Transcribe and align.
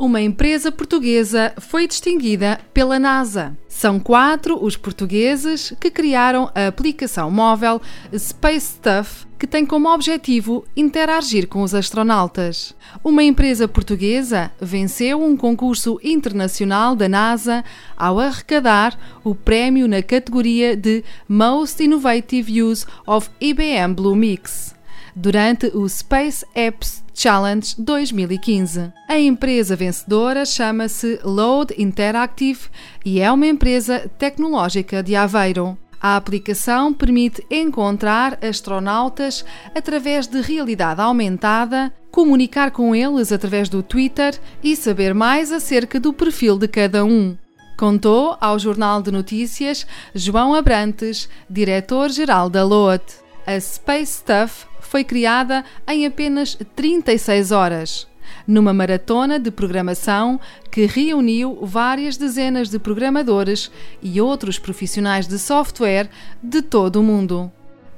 Uma 0.00 0.22
empresa 0.22 0.72
portuguesa 0.72 1.52
foi 1.58 1.86
distinguida 1.86 2.58
pela 2.72 2.98
NASA. 2.98 3.54
São 3.68 4.00
quatro 4.00 4.58
os 4.64 4.74
portugueses 4.74 5.74
que 5.78 5.90
criaram 5.90 6.50
a 6.54 6.68
aplicação 6.68 7.30
móvel 7.30 7.82
Space 8.16 8.78
Stuff, 8.78 9.26
que 9.38 9.46
tem 9.46 9.66
como 9.66 9.92
objetivo 9.92 10.64
interagir 10.74 11.46
com 11.46 11.60
os 11.60 11.74
astronautas. 11.74 12.74
Uma 13.04 13.22
empresa 13.22 13.68
portuguesa 13.68 14.50
venceu 14.58 15.22
um 15.22 15.36
concurso 15.36 16.00
internacional 16.02 16.96
da 16.96 17.06
NASA 17.06 17.62
ao 17.94 18.18
arrecadar 18.18 18.98
o 19.22 19.34
prémio 19.34 19.86
na 19.86 20.02
categoria 20.02 20.74
de 20.74 21.04
Most 21.28 21.84
Innovative 21.84 22.62
Use 22.62 22.86
of 23.06 23.28
IBM 23.38 23.92
Blue 23.92 24.16
Mix 24.16 24.74
durante 25.14 25.66
o 25.74 25.86
Space 25.86 26.46
Apps 26.54 27.04
Challenge 27.22 27.74
2015. 27.76 28.94
A 29.06 29.18
empresa 29.18 29.76
vencedora 29.76 30.46
chama-se 30.46 31.20
Load 31.22 31.74
Interactive 31.76 32.60
e 33.04 33.20
é 33.20 33.30
uma 33.30 33.46
empresa 33.46 34.10
tecnológica 34.18 35.02
de 35.02 35.14
Aveiro. 35.14 35.76
A 36.00 36.16
aplicação 36.16 36.94
permite 36.94 37.44
encontrar 37.50 38.38
astronautas 38.42 39.44
através 39.74 40.26
de 40.26 40.40
realidade 40.40 41.02
aumentada, 41.02 41.92
comunicar 42.10 42.70
com 42.70 42.94
eles 42.94 43.30
através 43.30 43.68
do 43.68 43.82
Twitter 43.82 44.40
e 44.64 44.74
saber 44.74 45.12
mais 45.12 45.52
acerca 45.52 46.00
do 46.00 46.14
perfil 46.14 46.56
de 46.56 46.68
cada 46.68 47.04
um. 47.04 47.36
Contou 47.76 48.34
ao 48.40 48.58
Jornal 48.58 49.02
de 49.02 49.10
Notícias 49.10 49.86
João 50.14 50.54
Abrantes, 50.54 51.28
diretor-geral 51.50 52.48
da 52.48 52.64
LOAD. 52.64 53.04
A 53.50 53.60
Space 53.60 54.18
Stuff 54.18 54.64
foi 54.78 55.02
criada 55.02 55.64
em 55.88 56.06
apenas 56.06 56.56
36 56.76 57.50
horas, 57.50 58.06
numa 58.46 58.72
maratona 58.72 59.40
de 59.40 59.50
programação 59.50 60.38
que 60.70 60.86
reuniu 60.86 61.58
várias 61.60 62.16
dezenas 62.16 62.68
de 62.68 62.78
programadores 62.78 63.68
e 64.00 64.20
outros 64.20 64.56
profissionais 64.56 65.26
de 65.26 65.36
software 65.36 66.08
de 66.40 66.62
todo 66.62 67.00
o 67.00 67.02
mundo. 67.02 67.50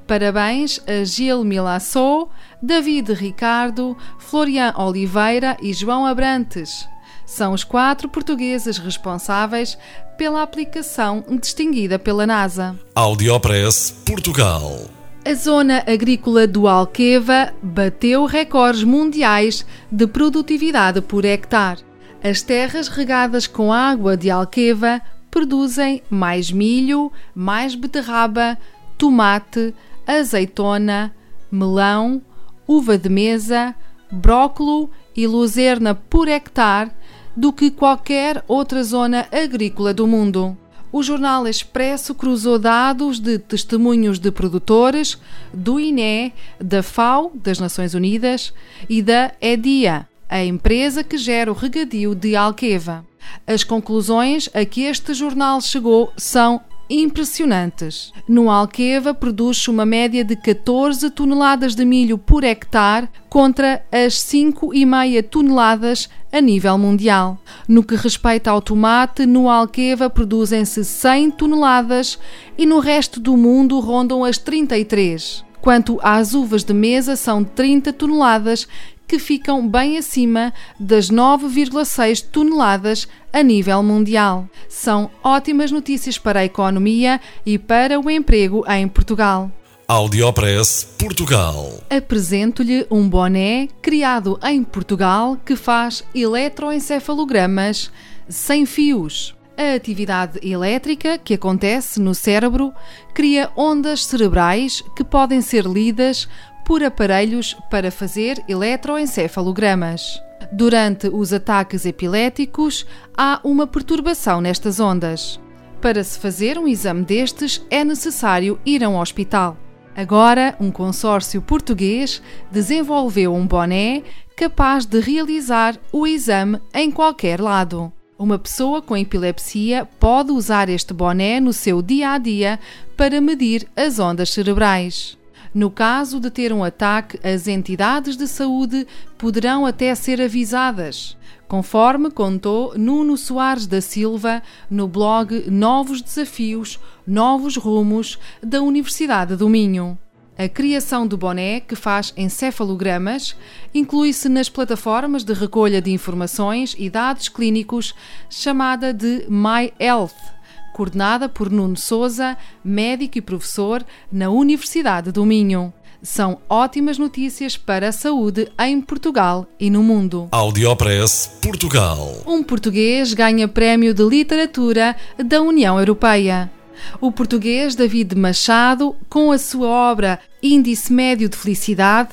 Parabéns 0.07 0.79
a 0.87 1.03
Gil 1.03 1.43
Milassou, 1.43 2.31
David 2.59 3.13
Ricardo, 3.13 3.95
Florian 4.17 4.73
Oliveira 4.75 5.55
e 5.61 5.71
João 5.71 6.03
Abrantes. 6.03 6.87
São 7.27 7.53
os 7.53 7.63
quatro 7.63 8.09
portugueses 8.09 8.79
responsáveis 8.79 9.77
pela 10.17 10.41
aplicação 10.41 11.23
distinguida 11.39 11.99
pela 11.99 12.25
NASA. 12.25 12.75
Audiopress 12.95 13.91
Portugal. 14.03 14.89
A 15.25 15.35
zona 15.35 15.81
agrícola 15.87 16.45
do 16.45 16.67
Alqueva 16.67 17.53
bateu 17.63 18.25
recordes 18.25 18.83
mundiais 18.83 19.65
de 19.89 20.05
produtividade 20.05 20.99
por 20.99 21.23
hectare. 21.23 21.79
As 22.21 22.41
terras 22.41 22.89
regadas 22.89 23.47
com 23.47 23.71
água 23.71 24.17
de 24.17 24.29
Alqueva 24.29 25.01
produzem 25.31 26.03
mais 26.09 26.51
milho, 26.51 27.09
mais 27.33 27.73
beterraba, 27.73 28.57
tomate, 28.97 29.73
azeitona, 30.05 31.15
melão, 31.49 32.21
uva 32.67 32.97
de 32.97 33.07
mesa, 33.07 33.73
brócolo 34.11 34.89
e 35.15 35.25
luzerna 35.25 35.95
por 35.95 36.27
hectare 36.27 36.91
do 37.33 37.53
que 37.53 37.71
qualquer 37.71 38.43
outra 38.45 38.83
zona 38.83 39.25
agrícola 39.31 39.93
do 39.93 40.05
mundo 40.05 40.57
o 40.93 41.01
jornal 41.01 41.47
Expresso 41.47 42.13
cruzou 42.13 42.59
dados 42.59 43.19
de 43.19 43.39
testemunhos 43.39 44.19
de 44.19 44.29
produtores 44.29 45.17
do 45.51 45.79
INE, 45.79 46.31
da 46.61 46.83
FAO, 46.83 47.31
das 47.33 47.57
Nações 47.57 47.95
Unidas, 47.95 48.53
e 48.87 49.01
da 49.01 49.31
EDIA, 49.41 50.07
a 50.29 50.45
empresa 50.45 51.03
que 51.03 51.17
gera 51.17 51.51
o 51.51 51.55
regadio 51.55 52.13
de 52.13 52.35
Alqueva. 52.35 53.03
As 53.47 53.63
conclusões 53.63 54.47
a 54.53 54.63
que 54.65 54.83
este 54.83 55.15
jornal 55.15 55.59
chegou 55.61 56.13
são 56.15 56.61
impressionantes. 57.01 58.13
No 58.27 58.49
Alqueva 58.49 59.13
produz-se 59.13 59.69
uma 59.69 59.85
média 59.85 60.23
de 60.23 60.35
14 60.35 61.09
toneladas 61.09 61.73
de 61.73 61.83
milho 61.83 62.17
por 62.17 62.43
hectare 62.43 63.09
contra 63.29 63.83
as 63.91 64.13
5,5 64.15 65.23
toneladas 65.23 66.09
a 66.31 66.39
nível 66.39 66.77
mundial. 66.77 67.39
No 67.67 67.83
que 67.83 67.95
respeita 67.95 68.51
ao 68.51 68.61
tomate, 68.61 69.25
no 69.25 69.49
Alqueva 69.49 70.09
produzem-se 70.09 70.85
100 70.85 71.31
toneladas 71.31 72.19
e 72.57 72.65
no 72.65 72.79
resto 72.79 73.19
do 73.19 73.35
mundo 73.35 73.79
rondam 73.79 74.23
as 74.23 74.37
33. 74.37 75.43
Quanto 75.63 75.97
às 76.03 76.33
uvas 76.33 76.61
de 76.65 76.73
mesa, 76.73 77.15
são 77.15 77.41
30 77.41 77.93
toneladas 77.93 78.67
que 79.07 79.19
ficam 79.19 79.67
bem 79.67 79.97
acima 79.97 80.53
das 80.79 81.09
9,6 81.09 82.25
toneladas 82.31 83.07
a 83.31 83.41
nível 83.43 83.81
mundial. 83.83 84.47
São 84.67 85.09
ótimas 85.23 85.71
notícias 85.71 86.17
para 86.17 86.41
a 86.41 86.45
economia 86.45 87.19
e 87.45 87.57
para 87.57 87.99
o 87.99 88.09
emprego 88.09 88.63
em 88.67 88.87
Portugal. 88.87 89.51
Audiopress 89.87 90.95
Portugal. 90.97 91.83
Apresento-lhe 91.89 92.87
um 92.89 93.07
boné 93.07 93.67
criado 93.81 94.39
em 94.43 94.63
Portugal 94.63 95.37
que 95.45 95.55
faz 95.55 96.03
eletroencefalogramas 96.15 97.91
sem 98.29 98.65
fios. 98.65 99.35
A 99.55 99.75
atividade 99.75 100.39
elétrica 100.41 101.19
que 101.19 101.35
acontece 101.35 101.99
no 101.99 102.15
cérebro 102.15 102.73
cria 103.13 103.51
ondas 103.55 104.03
cerebrais 104.05 104.83
que 104.95 105.03
podem 105.03 105.41
ser 105.41 105.65
lidas 105.65 106.27
por 106.65 106.83
aparelhos 106.83 107.55
para 107.69 107.91
fazer 107.91 108.43
eletroencefalogramas. 108.47 110.21
Durante 110.51 111.07
os 111.07 111.33
ataques 111.33 111.85
epiléticos, 111.85 112.85
há 113.17 113.39
uma 113.43 113.65
perturbação 113.65 114.41
nestas 114.41 114.79
ondas. 114.79 115.39
Para 115.81 116.03
se 116.03 116.17
fazer 116.19 116.57
um 116.57 116.67
exame 116.67 117.03
destes, 117.03 117.65
é 117.69 117.83
necessário 117.83 118.59
ir 118.65 118.83
a 118.83 118.89
um 118.89 118.99
hospital. 118.99 119.57
Agora, 119.95 120.55
um 120.59 120.71
consórcio 120.71 121.41
português 121.41 122.21
desenvolveu 122.51 123.33
um 123.33 123.45
boné 123.45 124.01
capaz 124.35 124.85
de 124.85 124.99
realizar 124.99 125.77
o 125.91 126.07
exame 126.07 126.59
em 126.73 126.89
qualquer 126.89 127.39
lado. 127.39 127.91
Uma 128.17 128.39
pessoa 128.39 128.81
com 128.81 128.95
epilepsia 128.95 129.87
pode 129.99 130.31
usar 130.31 130.69
este 130.69 130.93
boné 130.93 131.39
no 131.39 131.51
seu 131.51 131.81
dia 131.81 132.11
a 132.11 132.17
dia 132.17 132.59
para 132.95 133.19
medir 133.19 133.67
as 133.75 133.99
ondas 133.99 134.29
cerebrais. 134.29 135.17
No 135.53 135.69
caso 135.69 136.19
de 136.19 136.31
ter 136.31 136.51
um 136.51 136.63
ataque, 136.63 137.19
as 137.23 137.47
entidades 137.47 138.17
de 138.17 138.27
saúde 138.27 138.87
poderão 139.19 139.67
até 139.67 139.93
ser 139.93 140.19
avisadas, 140.19 141.15
conforme 141.47 142.09
contou 142.09 142.73
Nuno 142.75 143.15
Soares 143.15 143.67
da 143.67 143.79
Silva 143.79 144.41
no 144.67 144.87
blog 144.87 145.47
Novos 145.51 146.01
Desafios, 146.01 146.79
Novos 147.05 147.55
Rumos 147.55 148.17
da 148.41 148.63
Universidade 148.63 149.35
do 149.35 149.47
Minho. 149.47 149.95
A 150.35 150.49
criação 150.49 151.05
do 151.05 151.15
boné, 151.15 151.59
que 151.59 151.75
faz 151.75 152.11
encefalogramas, 152.17 153.35
inclui-se 153.71 154.27
nas 154.27 154.49
plataformas 154.49 155.23
de 155.23 155.33
recolha 155.33 155.79
de 155.79 155.91
informações 155.91 156.75
e 156.79 156.89
dados 156.89 157.29
clínicos 157.29 157.93
chamada 158.27 158.91
de 158.91 159.27
MyHealth 159.29 160.33
coordenada 160.73 161.29
por 161.29 161.49
Nuno 161.49 161.77
Souza, 161.77 162.35
médico 162.63 163.17
e 163.17 163.21
professor 163.21 163.85
na 164.11 164.29
Universidade 164.29 165.11
do 165.11 165.25
Minho. 165.25 165.71
São 166.01 166.39
ótimas 166.49 166.97
notícias 166.97 167.55
para 167.55 167.87
a 167.87 167.91
saúde 167.93 168.51
em 168.59 168.81
Portugal 168.81 169.47
e 169.57 169.69
no 169.69 169.81
mundo. 169.81 170.27
Audiopress 170.31 171.39
Portugal. 171.41 172.21
Um 172.27 172.43
português 172.43 173.13
ganha 173.13 173.47
prémio 173.47 173.93
de 173.93 174.03
literatura 174.03 174.97
da 175.17 175.41
União 175.41 175.79
Europeia. 175.79 176.51
O 176.99 177.09
português 177.09 177.75
David 177.75 178.15
Machado, 178.15 178.95
com 179.07 179.31
a 179.31 179.37
sua 179.37 179.69
obra 179.69 180.19
Índice 180.41 180.91
Médio 180.91 181.29
de 181.29 181.37
Felicidade, 181.37 182.09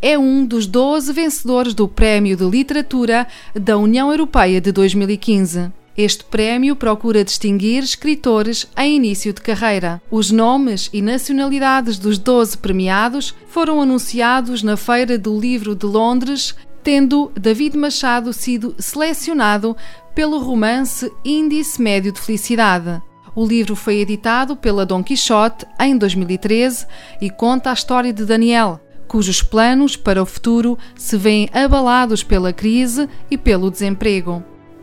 é 0.00 0.18
um 0.18 0.44
dos 0.44 0.66
12 0.66 1.12
vencedores 1.12 1.74
do 1.74 1.88
Prémio 1.88 2.36
de 2.36 2.44
Literatura 2.44 3.26
da 3.54 3.76
União 3.76 4.10
Europeia 4.10 4.60
de 4.60 4.70
2015. 4.70 5.72
Este 5.96 6.24
prémio 6.24 6.74
procura 6.74 7.22
distinguir 7.22 7.82
escritores 7.82 8.66
em 8.78 8.96
início 8.96 9.32
de 9.32 9.42
carreira. 9.42 10.00
Os 10.10 10.30
nomes 10.30 10.88
e 10.92 11.02
nacionalidades 11.02 11.98
dos 11.98 12.18
12 12.18 12.56
premiados 12.58 13.34
foram 13.48 13.80
anunciados 13.80 14.62
na 14.62 14.76
Feira 14.76 15.18
do 15.18 15.38
Livro 15.38 15.74
de 15.74 15.84
Londres, 15.84 16.54
tendo 16.82 17.30
David 17.38 17.76
Machado 17.76 18.32
sido 18.32 18.74
selecionado 18.78 19.76
pelo 20.14 20.38
romance 20.38 21.12
Índice 21.22 21.80
Médio 21.80 22.10
de 22.10 22.20
Felicidade. 22.20 23.02
O 23.34 23.46
livro 23.46 23.76
foi 23.76 23.96
editado 23.96 24.56
pela 24.56 24.86
Dom 24.86 25.02
Quixote 25.02 25.66
em 25.78 25.96
2013 25.96 26.86
e 27.20 27.30
conta 27.30 27.70
a 27.70 27.74
história 27.74 28.12
de 28.12 28.24
Daniel, 28.24 28.80
cujos 29.06 29.42
planos 29.42 29.94
para 29.94 30.22
o 30.22 30.26
futuro 30.26 30.78
se 30.94 31.18
veem 31.18 31.50
abalados 31.52 32.22
pela 32.22 32.52
crise 32.52 33.06
e 33.30 33.36
pelo 33.36 33.70
desemprego. 33.70 34.42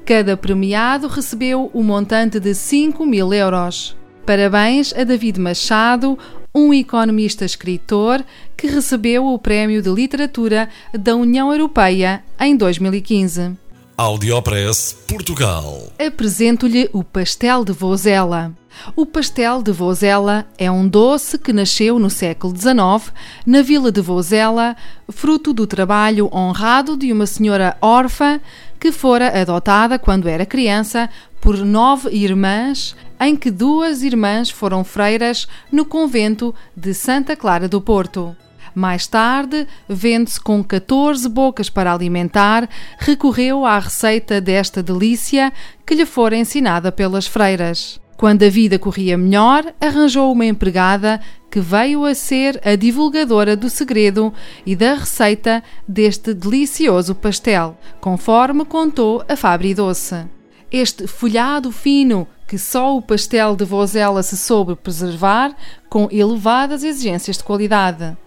Cada 0.10 0.36
premiado 0.36 1.08
recebeu 1.08 1.70
o 1.72 1.82
um 1.82 1.84
montante 1.84 2.40
de 2.40 2.56
5 2.56 3.06
mil 3.06 3.32
euros. 3.32 3.96
Parabéns 4.26 4.92
a 4.98 5.04
David 5.04 5.40
Machado, 5.40 6.18
um 6.54 6.74
economista 6.74 7.46
escritor 7.46 8.26
que 8.58 8.66
recebeu 8.66 9.28
o 9.28 9.38
Prémio 9.38 9.84
de 9.84 9.90
Literatura 9.92 10.68
da 10.92 11.16
União 11.16 11.52
Europeia 11.52 12.24
em 12.40 12.58
2015. 12.58 13.56
Audiopress 14.02 14.94
Portugal. 15.06 15.92
Apresento-lhe 16.00 16.90
o 16.94 17.04
pastel 17.04 17.66
de 17.66 17.74
Vozela. 17.74 18.56
O 18.96 19.06
pastel 19.06 19.62
de 19.62 19.74
Vozela 19.74 20.48
é 20.58 20.72
um 20.72 20.88
doce 20.88 21.38
que 21.38 21.52
nasceu 21.52 22.00
no 22.00 22.10
século 22.10 22.56
XIX, 22.56 23.14
na 23.46 23.62
vila 23.62 23.92
de 23.92 24.00
Vozela, 24.00 24.78
fruto 25.10 25.52
do 25.52 25.68
trabalho 25.68 26.30
honrado 26.34 26.96
de 26.96 27.12
uma 27.12 27.26
senhora 27.26 27.76
órfã 27.82 28.40
que 28.80 28.90
fora 28.94 29.38
adotada 29.38 30.00
quando 30.00 30.30
era 30.30 30.46
criança 30.46 31.10
por 31.42 31.58
nove 31.58 32.10
irmãs, 32.16 32.96
em 33.20 33.36
que 33.36 33.52
duas 33.52 34.02
irmãs 34.02 34.50
foram 34.50 34.82
freiras 34.82 35.46
no 35.70 35.84
convento 35.84 36.56
de 36.74 36.94
Santa 36.94 37.36
Clara 37.36 37.68
do 37.68 37.82
Porto. 37.82 38.34
Mais 38.80 39.06
tarde, 39.08 39.68
vendo-se 39.90 40.40
com 40.40 40.64
14 40.64 41.28
bocas 41.28 41.70
para 41.70 41.92
alimentar, 41.92 42.70
recorreu 42.98 43.66
à 43.66 43.78
receita 43.78 44.40
desta 44.40 44.82
delícia 44.82 45.52
que 45.86 45.94
lhe 45.94 46.06
fora 46.06 46.38
ensinada 46.38 46.90
pelas 46.90 47.28
freiras. 47.28 48.00
Quando 48.16 48.44
a 48.44 48.50
vida 48.50 48.80
corria 48.80 49.18
melhor, 49.18 49.66
arranjou 49.82 50.32
uma 50.32 50.46
empregada 50.46 51.20
que 51.52 51.60
veio 51.60 52.06
a 52.06 52.16
ser 52.16 52.58
a 52.64 52.78
divulgadora 52.78 53.54
do 53.54 53.70
segredo 53.70 54.34
e 54.66 54.78
da 54.78 54.94
receita 54.94 55.62
deste 55.86 56.34
delicioso 56.34 57.14
pastel, 57.14 57.78
conforme 58.00 58.64
contou 58.64 59.22
a 59.28 59.36
Fabri 59.36 59.74
Doce. 59.74 60.26
Este 60.72 61.06
folhado 61.06 61.70
fino 61.70 62.26
que 62.48 62.58
só 62.58 62.96
o 62.96 63.02
pastel 63.02 63.58
de 63.58 63.66
Vozela 63.66 64.24
se 64.24 64.38
soube 64.38 64.74
preservar 64.78 65.54
com 65.90 66.08
elevadas 66.10 66.82
exigências 66.82 67.38
de 67.38 67.44
qualidade 67.44 68.18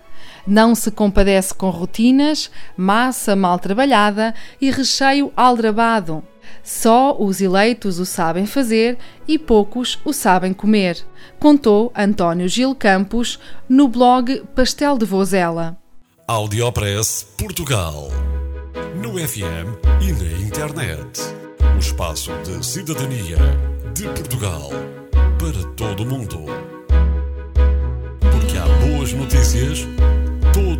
não 0.47 0.75
se 0.75 0.91
compadece 0.91 1.55
com 1.55 1.71
rotinas, 1.71 2.51
massa 2.77 3.37
mal 3.37 3.59
trabalhada 3.59 4.35
e 4.61 4.71
recheio 4.71 5.33
aldrabado. 5.37 6.23
Só 6.63 7.17
os 7.19 7.41
eleitos 7.41 7.99
o 7.99 8.07
sabem 8.07 8.47
fazer 8.47 8.99
e 9.27 9.39
poucos 9.39 9.99
o 10.05 10.13
sabem 10.13 10.53
comer, 10.53 11.05
contou 11.39 11.93
António 11.97 12.49
Gil 12.49 12.75
Campos 12.75 13.39
no 13.69 13.89
blog 13.89 14.43
Pastel 14.55 14.99
de 14.99 15.05
Vozela. 15.05 15.77
Audiopress 16.27 17.27
Portugal. 17.37 18.09
No 18.97 19.19
FM 19.19 19.77
e 20.01 20.13
na 20.13 20.47
internet. 20.47 21.21
O 21.75 21.79
espaço 21.79 22.31
de 22.45 22.65
cidadania 22.65 23.39
de 23.95 24.05
Portugal 24.05 24.71
para 25.39 25.69
todo 25.75 26.05
o 26.05 26.07
mundo. 26.07 26.39
Porque 28.21 28.57
há 28.57 28.65
boas 28.87 29.13
notícias 29.13 29.87